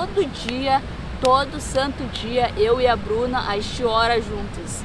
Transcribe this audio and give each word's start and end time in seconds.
todo 0.00 0.24
dia, 0.46 0.80
todo 1.20 1.60
santo 1.60 2.02
dia, 2.04 2.50
eu 2.56 2.80
e 2.80 2.86
a 2.86 2.96
Bruna, 2.96 3.46
a 3.46 3.56
gente 3.56 3.84
ora 3.84 4.20
juntas. 4.20 4.82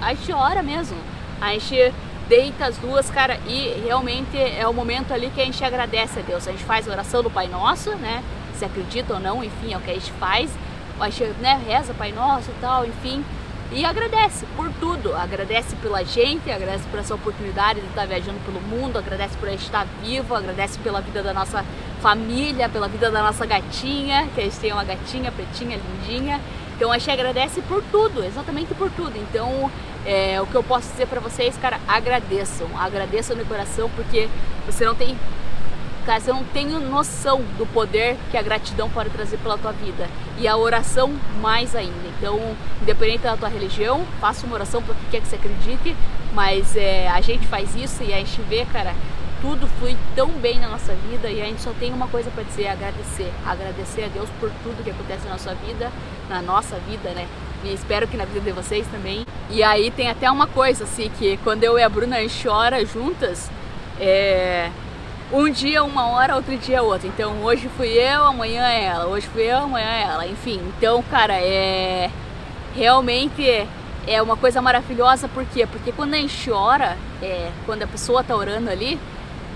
A 0.00 0.12
gente 0.12 0.32
ora 0.32 0.62
mesmo. 0.62 0.96
A 1.40 1.52
gente 1.52 1.94
deita 2.28 2.66
as 2.66 2.76
duas, 2.78 3.08
cara, 3.08 3.38
e 3.46 3.80
realmente 3.84 4.36
é 4.36 4.66
o 4.66 4.74
momento 4.74 5.12
ali 5.14 5.30
que 5.30 5.40
a 5.40 5.44
gente 5.44 5.62
agradece 5.64 6.18
a 6.18 6.22
Deus. 6.22 6.48
A 6.48 6.50
gente 6.50 6.64
faz 6.64 6.88
a 6.88 6.90
oração 6.90 7.22
do 7.22 7.30
Pai 7.30 7.46
Nosso, 7.46 7.94
né? 7.96 8.24
Se 8.58 8.64
acredita 8.64 9.14
ou 9.14 9.20
não, 9.20 9.44
enfim, 9.44 9.72
é 9.72 9.76
o 9.76 9.80
que 9.80 9.90
a 9.90 9.94
gente 9.94 10.10
faz. 10.12 10.50
A 10.98 11.10
gente 11.10 11.30
né, 11.40 11.60
reza 11.64 11.94
Pai 11.94 12.10
Nosso 12.10 12.50
e 12.50 12.60
tal, 12.60 12.84
enfim. 12.84 13.24
E 13.70 13.84
agradece 13.84 14.46
por 14.56 14.70
tudo, 14.80 15.14
agradece 15.14 15.76
pela 15.76 16.04
gente, 16.04 16.50
agradece 16.50 16.84
por 16.88 16.98
essa 16.98 17.14
oportunidade 17.14 17.80
de 17.80 17.86
estar 17.86 18.06
viajando 18.06 18.38
pelo 18.44 18.60
mundo, 18.60 18.96
agradece 18.96 19.36
por 19.36 19.48
a 19.48 19.52
gente 19.52 19.64
estar 19.64 19.86
vivo, 20.02 20.34
agradece 20.34 20.78
pela 20.78 21.00
vida 21.00 21.22
da 21.22 21.34
nossa 21.34 21.64
família, 22.00 22.68
pela 22.68 22.88
vida 22.88 23.10
da 23.10 23.22
nossa 23.22 23.44
gatinha, 23.46 24.28
que 24.34 24.40
a 24.40 24.44
gente 24.44 24.58
tem 24.58 24.72
uma 24.72 24.84
gatinha 24.84 25.32
pretinha, 25.32 25.78
lindinha. 25.78 26.40
Então 26.76 26.92
a 26.92 26.98
gente 26.98 27.10
agradece 27.10 27.62
por 27.62 27.82
tudo, 27.90 28.22
exatamente 28.24 28.74
por 28.74 28.90
tudo. 28.90 29.16
Então 29.16 29.70
é, 30.04 30.40
o 30.40 30.46
que 30.46 30.54
eu 30.54 30.62
posso 30.62 30.90
dizer 30.92 31.06
para 31.06 31.20
vocês, 31.20 31.56
cara, 31.56 31.80
agradeçam, 31.88 32.68
agradeçam 32.78 33.36
no 33.36 33.44
coração, 33.44 33.90
porque 33.96 34.28
você 34.66 34.84
não 34.84 34.94
tem 34.94 35.16
Cara, 36.06 36.20
você 36.20 36.32
não 36.32 36.44
tem 36.44 36.66
noção 36.66 37.42
do 37.58 37.66
poder 37.66 38.16
que 38.30 38.36
a 38.36 38.42
gratidão 38.42 38.88
pode 38.88 39.10
trazer 39.10 39.38
pela 39.38 39.58
tua 39.58 39.72
vida. 39.72 40.08
E 40.38 40.46
a 40.46 40.56
oração 40.56 41.12
mais 41.42 41.74
ainda. 41.74 42.06
Então, 42.16 42.38
independente 42.80 43.24
da 43.24 43.36
tua 43.36 43.48
religião, 43.48 44.06
faça 44.20 44.46
uma 44.46 44.54
oração 44.54 44.80
para 44.80 44.92
o 44.92 44.94
que 44.94 45.06
quer 45.10 45.20
que 45.20 45.26
você 45.26 45.34
acredite, 45.34 45.96
mas 46.32 46.76
é, 46.76 47.08
a 47.08 47.20
gente 47.20 47.44
faz 47.48 47.74
isso 47.74 48.04
e 48.04 48.14
a 48.14 48.18
gente 48.18 48.40
vê, 48.42 48.64
cara, 48.66 48.94
tudo 49.40 49.66
flui 49.78 49.96
tão 50.14 50.28
bem 50.28 50.58
na 50.58 50.68
nossa 50.68 50.94
vida 50.94 51.28
e 51.30 51.40
a 51.42 51.44
gente 51.44 51.60
só 51.60 51.72
tem 51.78 51.92
uma 51.92 52.08
coisa 52.08 52.30
para 52.30 52.42
dizer, 52.42 52.68
agradecer. 52.68 53.32
Agradecer 53.44 54.04
a 54.04 54.08
Deus 54.08 54.28
por 54.40 54.50
tudo 54.62 54.82
que 54.82 54.90
acontece 54.90 55.24
na 55.24 55.32
nossa 55.32 55.54
vida, 55.54 55.92
na 56.28 56.42
nossa 56.42 56.76
vida, 56.88 57.10
né? 57.10 57.26
E 57.64 57.72
espero 57.72 58.06
que 58.06 58.16
na 58.16 58.24
vida 58.24 58.40
de 58.40 58.52
vocês 58.52 58.86
também. 58.88 59.26
E 59.50 59.62
aí 59.62 59.90
tem 59.90 60.08
até 60.08 60.30
uma 60.30 60.46
coisa, 60.46 60.84
assim, 60.84 61.10
que 61.18 61.36
quando 61.38 61.64
eu 61.64 61.78
e 61.78 61.82
a 61.82 61.88
Bruna 61.88 62.16
a 62.16 62.20
gente 62.20 62.42
chora 62.42 62.84
juntas, 62.84 63.50
é 64.00 64.70
um 65.32 65.50
dia 65.50 65.82
uma 65.82 66.08
hora, 66.08 66.36
outro 66.36 66.56
dia 66.56 66.82
outra. 66.82 67.06
Então 67.08 67.42
hoje 67.42 67.68
fui 67.76 67.88
eu, 67.88 68.24
amanhã 68.24 68.66
é 68.68 68.84
ela, 68.84 69.06
hoje 69.06 69.26
fui 69.26 69.42
eu, 69.42 69.58
amanhã 69.58 69.88
é 69.88 70.02
ela. 70.02 70.26
Enfim, 70.26 70.60
então, 70.76 71.02
cara, 71.02 71.34
é 71.34 72.10
realmente 72.74 73.66
é 74.06 74.22
uma 74.22 74.36
coisa 74.36 74.62
maravilhosa, 74.62 75.28
por 75.28 75.44
quê? 75.46 75.66
Porque 75.66 75.90
quando 75.90 76.14
a 76.14 76.18
gente 76.18 76.50
ora, 76.50 76.96
é, 77.20 77.50
quando 77.64 77.82
a 77.82 77.86
pessoa 77.86 78.22
tá 78.22 78.36
orando 78.36 78.70
ali, 78.70 79.00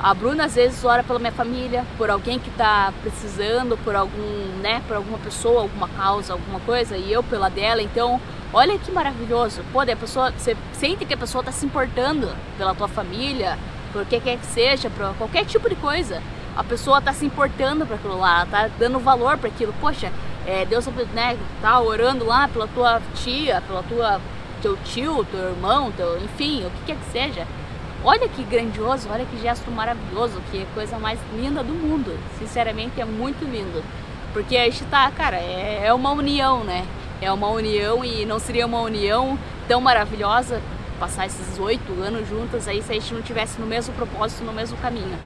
a 0.02 0.14
Bruna 0.14 0.46
às 0.46 0.54
vezes 0.54 0.82
ora 0.82 1.02
pela 1.02 1.18
minha 1.18 1.32
família, 1.32 1.84
por 1.98 2.10
alguém 2.10 2.38
que 2.38 2.50
tá 2.52 2.92
precisando, 3.02 3.76
por 3.84 3.94
algum, 3.94 4.58
né, 4.62 4.82
por 4.88 4.96
alguma 4.96 5.18
pessoa, 5.18 5.60
alguma 5.60 5.88
causa, 5.88 6.32
alguma 6.32 6.58
coisa, 6.60 6.96
e 6.96 7.12
eu 7.12 7.22
pela 7.22 7.50
dela. 7.50 7.82
Então, 7.82 8.18
olha 8.52 8.78
que 8.78 8.90
maravilhoso. 8.90 9.62
Pô, 9.72 9.80
a 9.80 9.96
pessoa, 9.96 10.32
você 10.32 10.56
sente 10.72 11.04
que 11.04 11.12
a 11.12 11.18
pessoa 11.18 11.44
tá 11.44 11.52
se 11.52 11.66
importando 11.66 12.28
pela 12.56 12.74
tua 12.74 12.88
família, 12.88 13.58
por 13.92 14.06
que 14.06 14.18
quer 14.20 14.38
que 14.38 14.46
seja, 14.46 14.88
para 14.88 15.12
qualquer 15.18 15.44
tipo 15.44 15.68
de 15.68 15.76
coisa. 15.76 16.22
A 16.56 16.64
pessoa 16.64 16.98
está 16.98 17.12
se 17.12 17.26
importando 17.26 17.84
para 17.84 17.96
aquilo 17.96 18.18
lá, 18.18 18.44
está 18.44 18.70
dando 18.78 18.98
valor 18.98 19.36
para 19.36 19.48
aquilo. 19.48 19.74
Poxa, 19.80 20.10
é, 20.46 20.64
Deus 20.64 20.86
né, 21.14 21.36
tá 21.60 21.78
orando 21.78 22.24
lá 22.24 22.48
pela 22.48 22.66
tua 22.68 23.02
tia, 23.14 23.62
pela 23.66 23.82
tua 23.82 24.20
teu 24.62 24.76
tio, 24.84 25.24
teu 25.24 25.50
irmão, 25.50 25.92
teu, 25.92 26.18
enfim, 26.18 26.64
o 26.64 26.70
que 26.70 26.86
quer 26.86 26.96
que 26.96 27.12
seja. 27.12 27.46
Olha 28.02 28.26
que 28.28 28.42
grandioso, 28.42 29.08
olha 29.10 29.26
que 29.26 29.38
gesto 29.38 29.70
maravilhoso, 29.70 30.40
que 30.50 30.66
coisa 30.74 30.98
mais 30.98 31.18
linda 31.34 31.62
do 31.62 31.74
mundo. 31.74 32.18
Sinceramente 32.38 32.98
é 32.98 33.04
muito 33.04 33.44
lindo. 33.44 33.84
Porque 34.32 34.56
a 34.56 34.64
gente 34.64 34.84
tá, 34.84 35.10
cara, 35.10 35.36
é, 35.36 35.82
é 35.84 35.92
uma 35.92 36.10
união, 36.12 36.64
né? 36.64 36.86
É 37.20 37.30
uma 37.30 37.48
união 37.48 38.02
e 38.02 38.24
não 38.24 38.38
seria 38.38 38.64
uma 38.64 38.80
união 38.80 39.38
tão 39.68 39.82
maravilhosa 39.82 40.62
passar 40.98 41.26
esses 41.26 41.58
oito 41.58 41.92
anos 42.02 42.26
juntas 42.26 42.66
aí 42.66 42.82
se 42.82 42.90
a 42.90 42.94
gente 42.94 43.12
não 43.12 43.20
tivesse 43.20 43.60
no 43.60 43.66
mesmo 43.66 43.92
propósito, 43.94 44.44
no 44.44 44.52
mesmo 44.52 44.78
caminho. 44.78 45.18